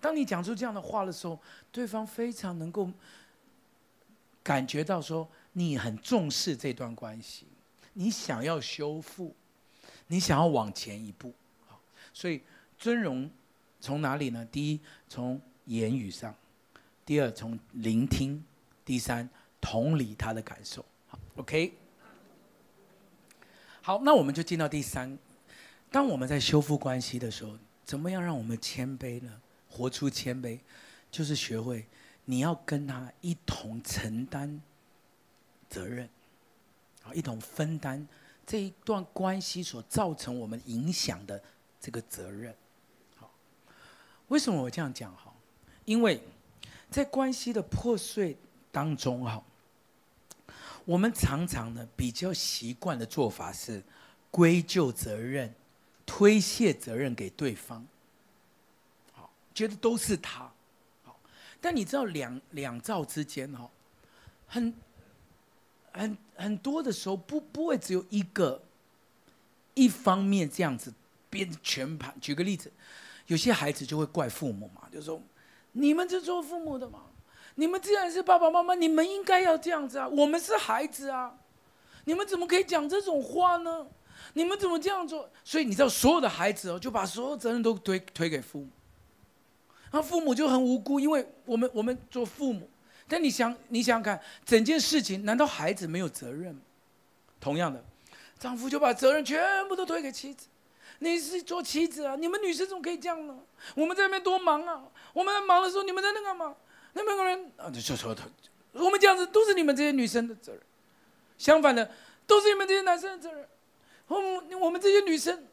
[0.00, 1.38] 当你讲出这样的话的时候，
[1.72, 2.90] 对方非常能够
[4.42, 5.28] 感觉到说。
[5.54, 7.44] 你很重视这段关系，
[7.94, 9.34] 你想要修复，
[10.06, 11.34] 你想要往前一步，
[12.12, 12.40] 所以
[12.78, 13.28] 尊荣
[13.80, 14.44] 从哪里呢？
[14.52, 16.32] 第一，从言语上；
[17.04, 18.40] 第二，从聆听；
[18.84, 19.28] 第三，
[19.60, 20.84] 同理他的感受。
[21.34, 21.72] ，OK。
[23.82, 25.18] 好，那我们就进到第三。
[25.90, 29.40] 当我们在修复关系的时候，怎么样让我们谦卑呢？
[29.78, 30.58] 活出谦卑，
[31.10, 31.86] 就是学会
[32.24, 34.60] 你要跟他一同承担。
[35.70, 36.08] 责任，
[37.02, 38.08] 好，一同分担
[38.46, 41.38] 这一段关系所造成我们影响的
[41.78, 42.56] 这个责任。
[43.16, 43.30] 好，
[44.28, 45.14] 为什么我这样讲？
[45.14, 45.30] 哈，
[45.84, 46.22] 因为
[46.90, 48.34] 在关系的破碎
[48.72, 49.44] 当中，哈，
[50.86, 53.82] 我们常常呢比较习惯的做法是
[54.30, 55.54] 归咎责任、
[56.06, 57.86] 推卸责任给对方。
[59.58, 60.50] 觉得都是他。
[61.02, 61.18] 好，
[61.60, 63.68] 但你知道两两造之间，哈，
[64.46, 64.72] 很。
[65.90, 68.62] 很很多的时候不不会只有一个
[69.74, 70.92] 一方面这样子
[71.28, 72.14] 变全盘。
[72.20, 72.70] 举个例子，
[73.26, 75.20] 有些孩子就会怪父母嘛，就说
[75.72, 77.00] 你们是做父母的嘛，
[77.56, 80.06] 你们既然是爸爸妈妈，你们应该要这样子啊！
[80.06, 81.36] 我们是孩子啊，
[82.04, 83.84] 你们怎么可以讲这种话呢？
[84.34, 85.28] 你们怎么这样做？
[85.42, 88.68] 所以你知道，所有的孩子哦，就把所有责任都推推给父母，
[89.90, 92.68] 然后父母就很无辜，因为我们我们做父母，
[93.08, 96.58] 但你想你想想看，整件事情难道孩子没有责任？
[97.40, 97.82] 同样的，
[98.38, 100.46] 丈夫就把责任全部都推给妻子。
[101.00, 103.38] 你是做妻子啊，你们女生怎么可以这样呢？
[103.76, 106.54] 我们在那边多忙啊，我们在忙的时候，你们在那干嘛？
[106.94, 108.24] 那边有人啊，就说他，
[108.72, 110.60] 我们这样子都是你们这些女生的责任，
[111.38, 111.88] 相反的，
[112.26, 113.48] 都是你们这些男生的责任。
[114.08, 115.46] 我们我们这些女生，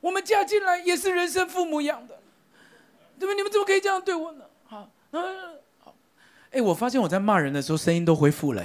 [0.00, 2.20] 我们嫁进来也是人生父母养的，
[3.18, 3.34] 对不对？
[3.34, 4.44] 你们怎么可以这样对我呢？
[4.64, 4.90] 好，
[5.80, 5.94] 好，
[6.50, 8.64] 哎，我发现我在骂人的时候声音都恢复了，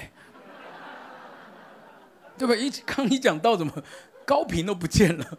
[2.37, 2.55] 对吧？
[2.55, 3.83] 一刚一讲到怎么
[4.25, 5.37] 高频都不见了，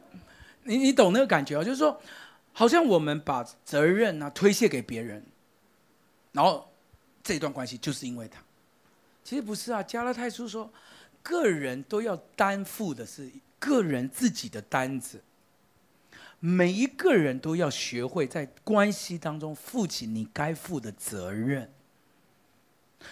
[0.64, 1.64] 你你懂那个感觉啊？
[1.64, 2.00] 就是说，
[2.52, 5.24] 好像我们把责任啊推卸给别人。
[6.32, 6.70] 然后，
[7.22, 8.42] 这段关系就是因为他，
[9.24, 9.82] 其实不是啊。
[9.82, 10.70] 加拉太书说，
[11.22, 15.22] 个人都要担负的是个人自己的担子，
[16.46, 21.68] 每一个人都要学会在关系当中负起你该负的责任，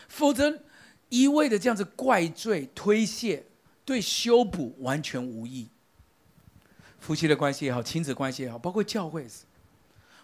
[0.07, 0.61] 否则
[1.09, 3.45] 一味的这样子怪罪推卸，
[3.85, 5.69] 对修补完全无益。
[7.01, 9.27] 夫妻的关系也好，亲子关系也好，包括教会，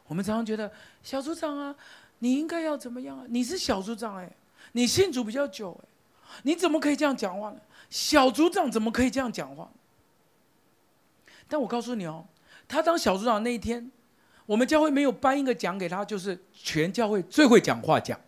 [0.07, 0.71] 我们常常觉得
[1.03, 1.75] 小组长啊。
[2.21, 3.25] 你应该要怎么样啊？
[3.29, 4.31] 你是小组长哎，
[4.71, 5.89] 你信主比较久哎，
[6.45, 7.61] 你怎么可以这样讲话呢？
[7.91, 9.69] 小组长怎么可以这样讲话？
[11.49, 12.25] 但我告诉你哦，
[12.71, 13.91] 他当小组长那一天，
[14.47, 18.19] 我们教会没有颁一个奖给他，就是全教会最会讲话奖，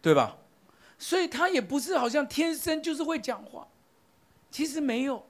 [0.00, 0.36] 对吧？
[0.96, 3.66] 所以他也不是好像天生就是会讲话，
[4.52, 5.26] 其实没有，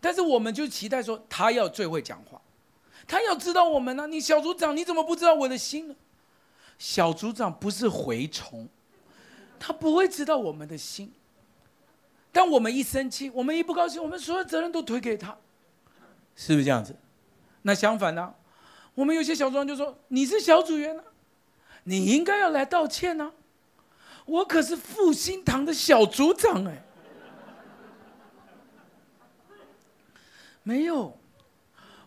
[0.00, 2.42] 但是我们就期待说他要最会讲话。
[3.06, 5.94] 他要知道我们呢、你小组长你怎么不知道我的心呢？
[6.78, 8.68] 小组长不是蛔虫，
[9.60, 11.12] 他不会知道我们的心。
[12.32, 15.38] 但我们一生气，我们一不高兴，我们所有责任都推给他，
[16.38, 16.94] 是不是这样子？
[17.62, 18.32] 那相反呢？
[18.94, 21.02] 我们有些小组长就说：“你是小组员啊，
[21.82, 23.32] 你应该要来道歉呐、啊。
[24.24, 26.84] 我可是复兴堂的小组长哎，
[30.62, 31.18] 没有。”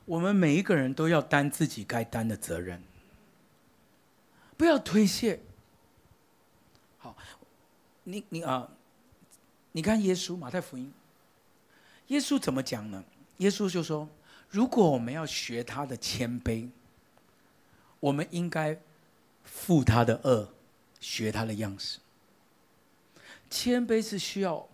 [0.06, 2.82] 我们每一个人都要担自己该担的责任，
[4.56, 5.42] 不要推卸。
[6.98, 7.16] 好，
[8.06, 8.70] 你你啊，
[9.74, 10.92] 你看耶稣马太福音，
[12.08, 13.04] 耶稣怎么讲呢？
[13.38, 14.08] 耶稣就说：
[14.52, 16.70] 如果我们要学他的谦卑，
[18.02, 18.78] 我们应该
[19.44, 20.50] 负他的恶，
[21.00, 22.00] 学他的样式。
[23.50, 24.68] 谦卑是需要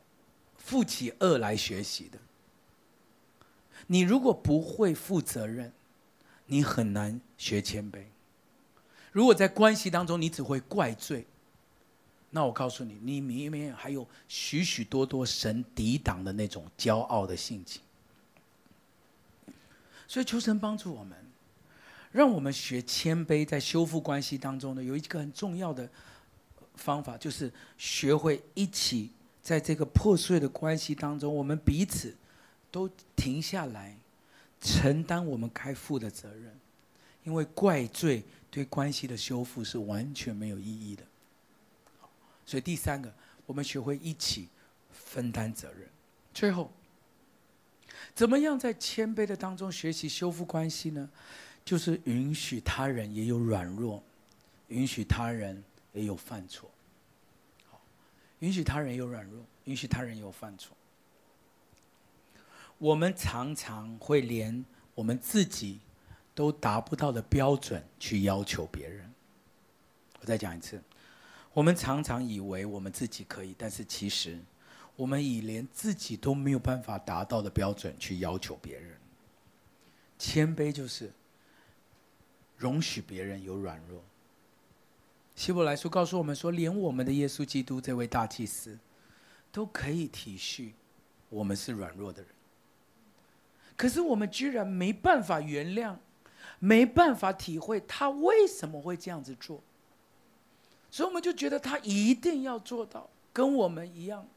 [0.57, 2.17] 负起恶来学习的。
[3.85, 5.71] 你如果不会负责任，
[6.47, 8.03] 你很难学谦卑。
[9.11, 11.25] 如果在关系当中你只会怪罪，
[12.31, 17.81] 那我告诉你，你里面还有许许多多神抵挡的那种骄傲的性情。
[20.07, 21.17] 所以求神帮助我们，
[22.11, 25.89] 让我们学谦卑，在修复关系当中呢，有一个很重要的
[26.75, 29.11] 方法，就是学会一起
[29.43, 32.15] 在这个破碎的关系当中，我们彼此。
[32.69, 33.95] 都停下来，
[34.59, 36.53] 承担我们该负的责任，
[37.23, 41.01] 因为怪罪对关系的修复是完全没有意义的。
[42.45, 43.11] 所以第三个，
[43.45, 44.49] 我们学会一起
[44.91, 45.87] 分担责任。
[46.33, 46.69] 最后，
[48.17, 51.07] 怎么样在谦卑的当中学习修复关系呢？
[51.63, 54.01] 就是允许他人也有软弱，
[54.69, 56.67] 允许他人也有犯错。
[57.69, 57.79] 好，
[58.39, 60.75] 允许他人有软弱，允许他人有犯错。
[62.79, 65.79] 我们常常会连我们自己
[66.33, 69.13] 都达不到的标准去要求别人。
[70.19, 70.81] 我再讲一次，
[71.53, 74.39] 我们常常以为我们自己可以，但是其实
[74.97, 78.97] 我们以连自己都没有办法达到的标准去要求别人。
[80.17, 81.13] 谦卑就是
[82.57, 84.03] 容许别人有软弱。
[85.35, 88.77] 希伯来书告诉我们说，连我们的耶稣基督这位大祭司
[89.51, 90.71] 都可以体恤
[91.29, 92.31] 我们是软弱的人。
[93.75, 95.95] 可是我们居然没办法原谅，
[96.57, 99.61] 没办法体会他为什么会这样子做，
[100.89, 104.27] 所以我们就觉得他一定要做到跟我们一样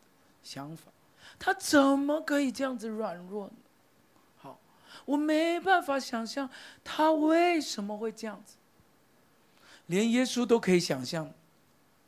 [0.43, 0.91] 想法，
[1.39, 3.53] 他怎么可以这样子软弱呢？
[4.39, 4.59] 好，
[5.05, 6.49] 我没办法想象
[6.83, 8.57] 他为什么会这样子，
[9.87, 11.33] 连耶稣都可以想象，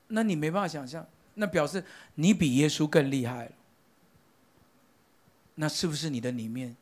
[0.08, 3.52] 那你没办法想象，那表示你比耶稣更厉害了，
[5.54, 6.76] 那是不是你的里面？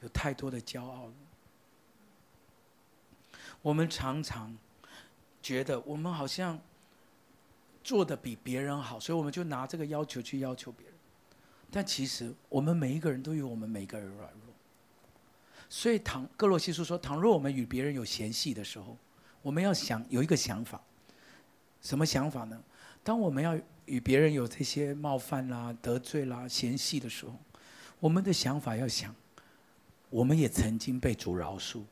[0.00, 1.12] 有太多的骄傲了。
[3.62, 4.56] 我们常常
[5.42, 6.60] 觉得我们好像
[7.88, 10.94] 做的比别人好，所以我们就拿这个要求去要求别人。
[11.70, 14.54] 但其实我们每一个人都有我们每一个人软弱。
[15.70, 18.94] 所以唐格罗西书说，倘若我们与别人有嫌隙的时候，
[19.40, 20.78] 我们要想有一个想法，
[21.80, 22.62] 什么想法呢？
[23.02, 27.34] 当我们要与别人有这些冒犯啦、得罪啦、嫌隙的时候，
[28.00, 29.14] 我们的想法要想，
[30.10, 31.84] 我们也曾经被主饶恕，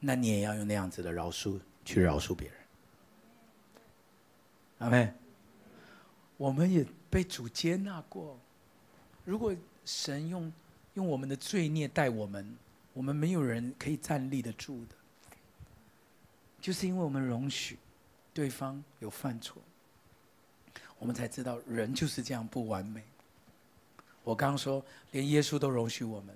[0.00, 2.61] 那你也要用那样子的饶恕去饶恕别人。
[4.82, 5.14] 阿妹，
[6.36, 8.36] 我们也被主接纳过。
[9.24, 9.54] 如果
[9.84, 10.52] 神用
[10.94, 12.56] 用我们的罪孽待我们，
[12.92, 14.96] 我们没有人可以站立得住的，
[16.60, 17.78] 就是因为我们容许。
[18.34, 19.62] 对方有犯错，
[20.98, 23.04] 我们才知道人就是这样不完美。
[24.24, 26.34] 我刚刚说，连耶稣都容许我们，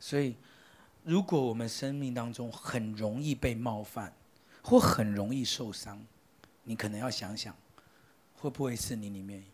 [0.00, 0.34] 所以
[1.04, 4.10] 如果我们生命当中很容易被冒犯，
[4.62, 6.02] 或很容易受伤，
[6.64, 7.56] 你可能要想想，
[8.34, 9.44] 会不会是你里面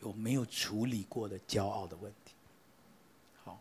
[0.00, 2.34] 有没有处理过的骄傲的问题？
[3.44, 3.60] 好，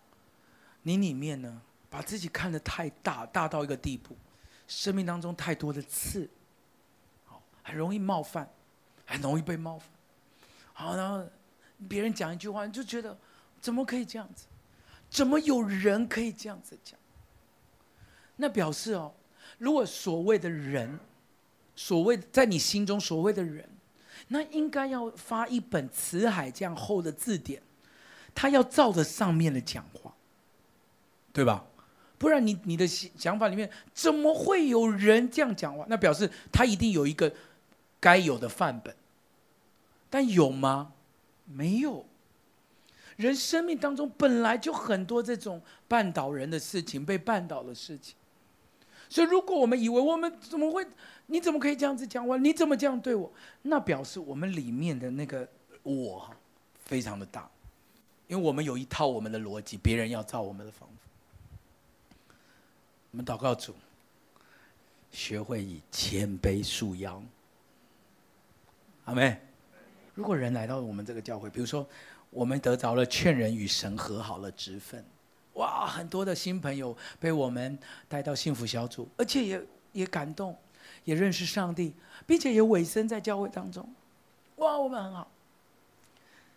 [0.82, 4.16] 你里面呢，把自己看得太大，大到一个地步，
[4.68, 6.30] 生命当中太多的刺。
[7.26, 8.50] 好很容易冒犯，
[9.06, 9.89] 很容易被冒犯。
[10.74, 11.26] 好，然后
[11.88, 13.18] 别人讲一句话，你就觉得
[13.62, 14.45] 怎么可以这样子？
[15.10, 17.00] 怎么有人可以这样子讲？
[18.36, 19.14] 那表示哦，
[19.58, 21.00] 如果所谓的人，
[21.80, 23.64] 所谓在你心中所谓的人，
[24.28, 27.62] 那应该要发一本辞海这样厚的字典，
[28.36, 30.14] 他要照着上面的讲话，
[31.32, 31.66] 对吧？
[32.18, 35.86] 不然你你的想法里面怎么会有人这样讲话？
[35.88, 37.34] 那表示他一定有一个。
[38.02, 38.96] 该有的范本，
[40.10, 40.94] 但有吗？
[41.44, 42.06] 没有。
[43.18, 48.16] 人生命当中本来就很多这种绊倒人的事情，被绊倒的事情。
[49.10, 50.86] 所以，如果我们以为我们怎么会，
[51.26, 52.38] 你怎么可以这样子讲话？
[52.38, 53.32] 你怎么这样对我？
[53.64, 55.49] 那表示我们里面的那个
[55.82, 56.30] 我
[56.86, 57.49] 非常的大，
[58.28, 60.95] 因为我们有一套我们的逻辑，别人要照我们的方法。
[63.12, 63.74] 我们祷告主，
[65.12, 67.20] 学会以谦卑束腰。
[69.05, 69.39] 阿妹，
[70.14, 71.84] 如果人来到我们这个教会，比如说
[72.30, 75.03] 我们得着了劝人与神和好了职分，
[75.60, 80.57] 哇，很多的新朋友被我们带到幸福小组，而且也也感动，
[81.03, 81.93] 也认识上帝，
[82.26, 83.88] 并且也委身在教会当中，
[84.55, 85.30] 哇，我们很好。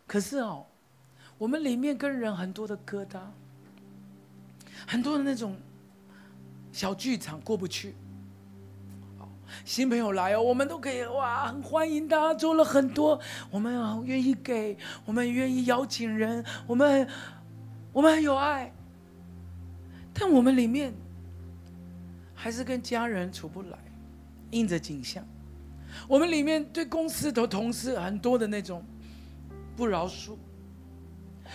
[0.06, 0.64] 可是哦，
[1.36, 3.18] 我们里面跟人很多的疙瘩，
[4.86, 5.56] 很多的那种
[6.70, 7.94] 小剧场过不去。
[9.64, 17.06] 新朋友来哦，我们都可以哇，很欢迎他，做了很多，我们愿意给，我们愿意邀请人，我们
[17.92, 18.72] 我们很有爱，
[20.12, 20.92] 但我们里面
[22.34, 23.78] 还是跟家人处不来，
[24.50, 25.24] 印着景象。
[26.08, 28.84] 我们里面对公司的同事很多的那种
[29.76, 30.36] 不饶恕，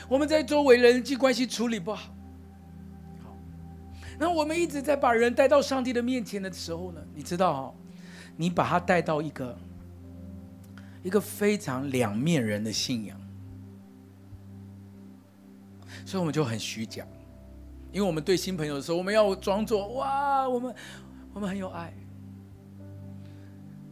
[0.08, 2.14] 我们在周围人际关系处理不好，
[3.24, 3.36] 好，
[4.20, 7.74] 那我们一直在把人带到上帝的面前的时候呢，你知道哦。
[8.40, 9.58] 你把他带到一个
[11.02, 13.20] 一个非常两面人的信仰，
[16.06, 17.04] 所以我们就很虚假，
[17.92, 20.76] 因为我们对新朋友的时候，我们要装作哇，我们
[21.34, 21.94] 我们很有爱，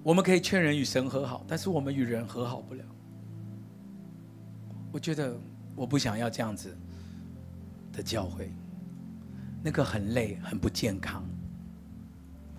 [0.03, 2.83] 我们可以劝人与神和好，但是我们与人和好不了。
[4.91, 5.37] 我觉得
[5.75, 6.77] 我不想要这样子
[7.91, 8.51] 的教会，
[9.63, 11.23] 那个很累，很不健康。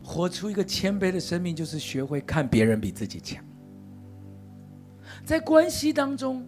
[0.03, 3.45] 活出一个谦卑的生命，就是学会看别人比自己强。
[5.24, 6.47] 在关系当中，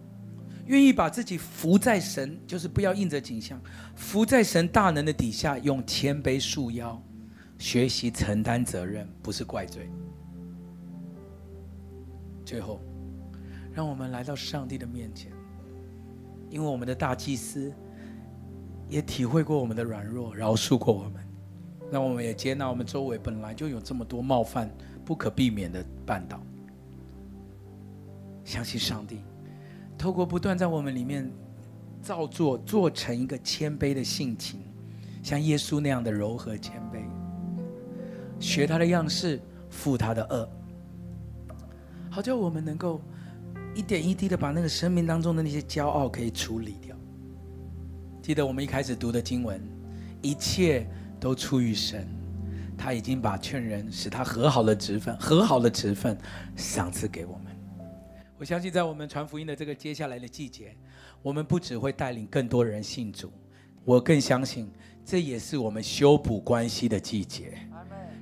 [0.69, 3.59] 愿意把自己伏在神，就是不要印着景象，
[3.95, 7.01] 伏在神大能的底下，用谦卑束腰，
[7.57, 9.89] 学习承担责任，不是怪罪。
[12.45, 12.79] 最后，
[13.73, 15.31] 让我们来到上帝的面前，
[16.51, 17.73] 因为我们的大祭司
[18.87, 21.13] 也体会过我们的软弱，饶恕过我们。
[21.91, 24.69] 那我们也接纳，我们周围本来就有这么多冒犯，
[25.03, 26.39] 不可避免的绊倒。
[28.43, 29.21] 相信上帝，
[29.99, 31.29] 透过不断在我们里面
[32.01, 34.61] 造作，做成一个谦卑的性情，
[35.21, 37.03] 像耶稣那样的柔和谦卑，
[38.39, 39.39] 学他的样式，
[39.69, 40.47] 负他的轭，
[42.09, 43.01] 好叫我们能够
[43.75, 46.95] 一点一滴的把那个生命当中的那些骄傲可以处理掉。
[48.21, 49.61] 记得我们一开始读的经文，
[50.21, 50.87] 一切。
[51.21, 52.07] 都出于神，
[52.77, 56.17] 他已经把劝人使他和好的职分、和好的职分
[56.55, 57.48] 赏赐给我们。
[58.39, 60.73] 我相信，在我们传福音的这个接下来的季节，
[61.21, 63.29] 我们不只会带领更多人信主，
[63.83, 64.71] 我更相信
[65.03, 67.59] 这也是我们修补关系的季节。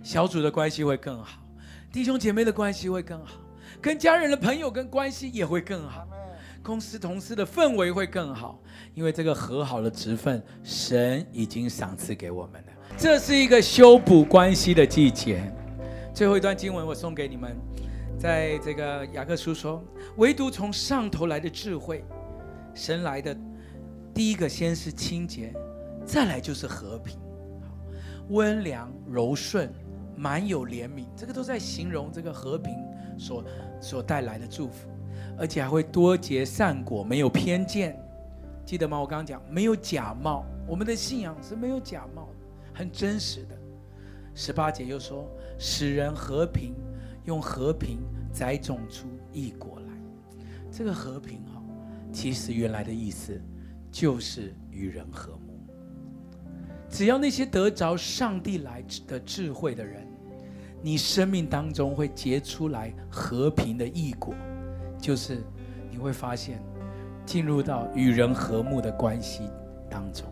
[0.01, 1.39] 小组的关系会更好，
[1.93, 3.39] 弟兄姐妹的关系会更好，
[3.79, 6.07] 跟家人的朋友跟关系也会更好，
[6.63, 8.59] 公司同事的氛围会更好，
[8.95, 12.67] 因为这个和好的职分，神已经赏赐给我们了。
[12.97, 15.43] 这是一个修补关系的季节。
[16.11, 17.55] 最后一段经文我送给你们，
[18.17, 19.83] 在这个雅各书说，
[20.17, 22.03] 唯独从上头来的智慧，
[22.73, 23.35] 神来的
[24.13, 25.53] 第一个先是清洁，
[26.05, 27.19] 再来就是和平，
[28.29, 29.71] 温良柔顺。
[30.19, 32.73] 满有怜悯，这个都在形容这个和平
[33.19, 33.43] 所
[33.79, 34.89] 所带来的祝福，
[35.37, 37.95] 而且还会多结善果，没有偏见，
[38.65, 38.99] 记得吗？
[38.99, 43.55] 我刚刚讲没有假冒，我们的信仰是没有假冒的，很真实的。
[44.33, 46.73] 十八节又说，使人和平，
[47.27, 47.99] 用和平
[48.31, 49.93] 栽种出异果来。
[50.71, 51.61] 这个和平哈，
[52.11, 53.39] 其实原来的意思
[53.91, 55.59] 就是与人和睦。
[56.89, 60.07] 只要那些得着上帝来的智慧的人，
[60.81, 64.33] 你生命当中会结出来和平的异果，
[64.97, 65.43] 就是
[65.91, 66.63] 你会发现
[67.25, 69.49] 进入到与人和睦的关系
[69.89, 70.25] 当中。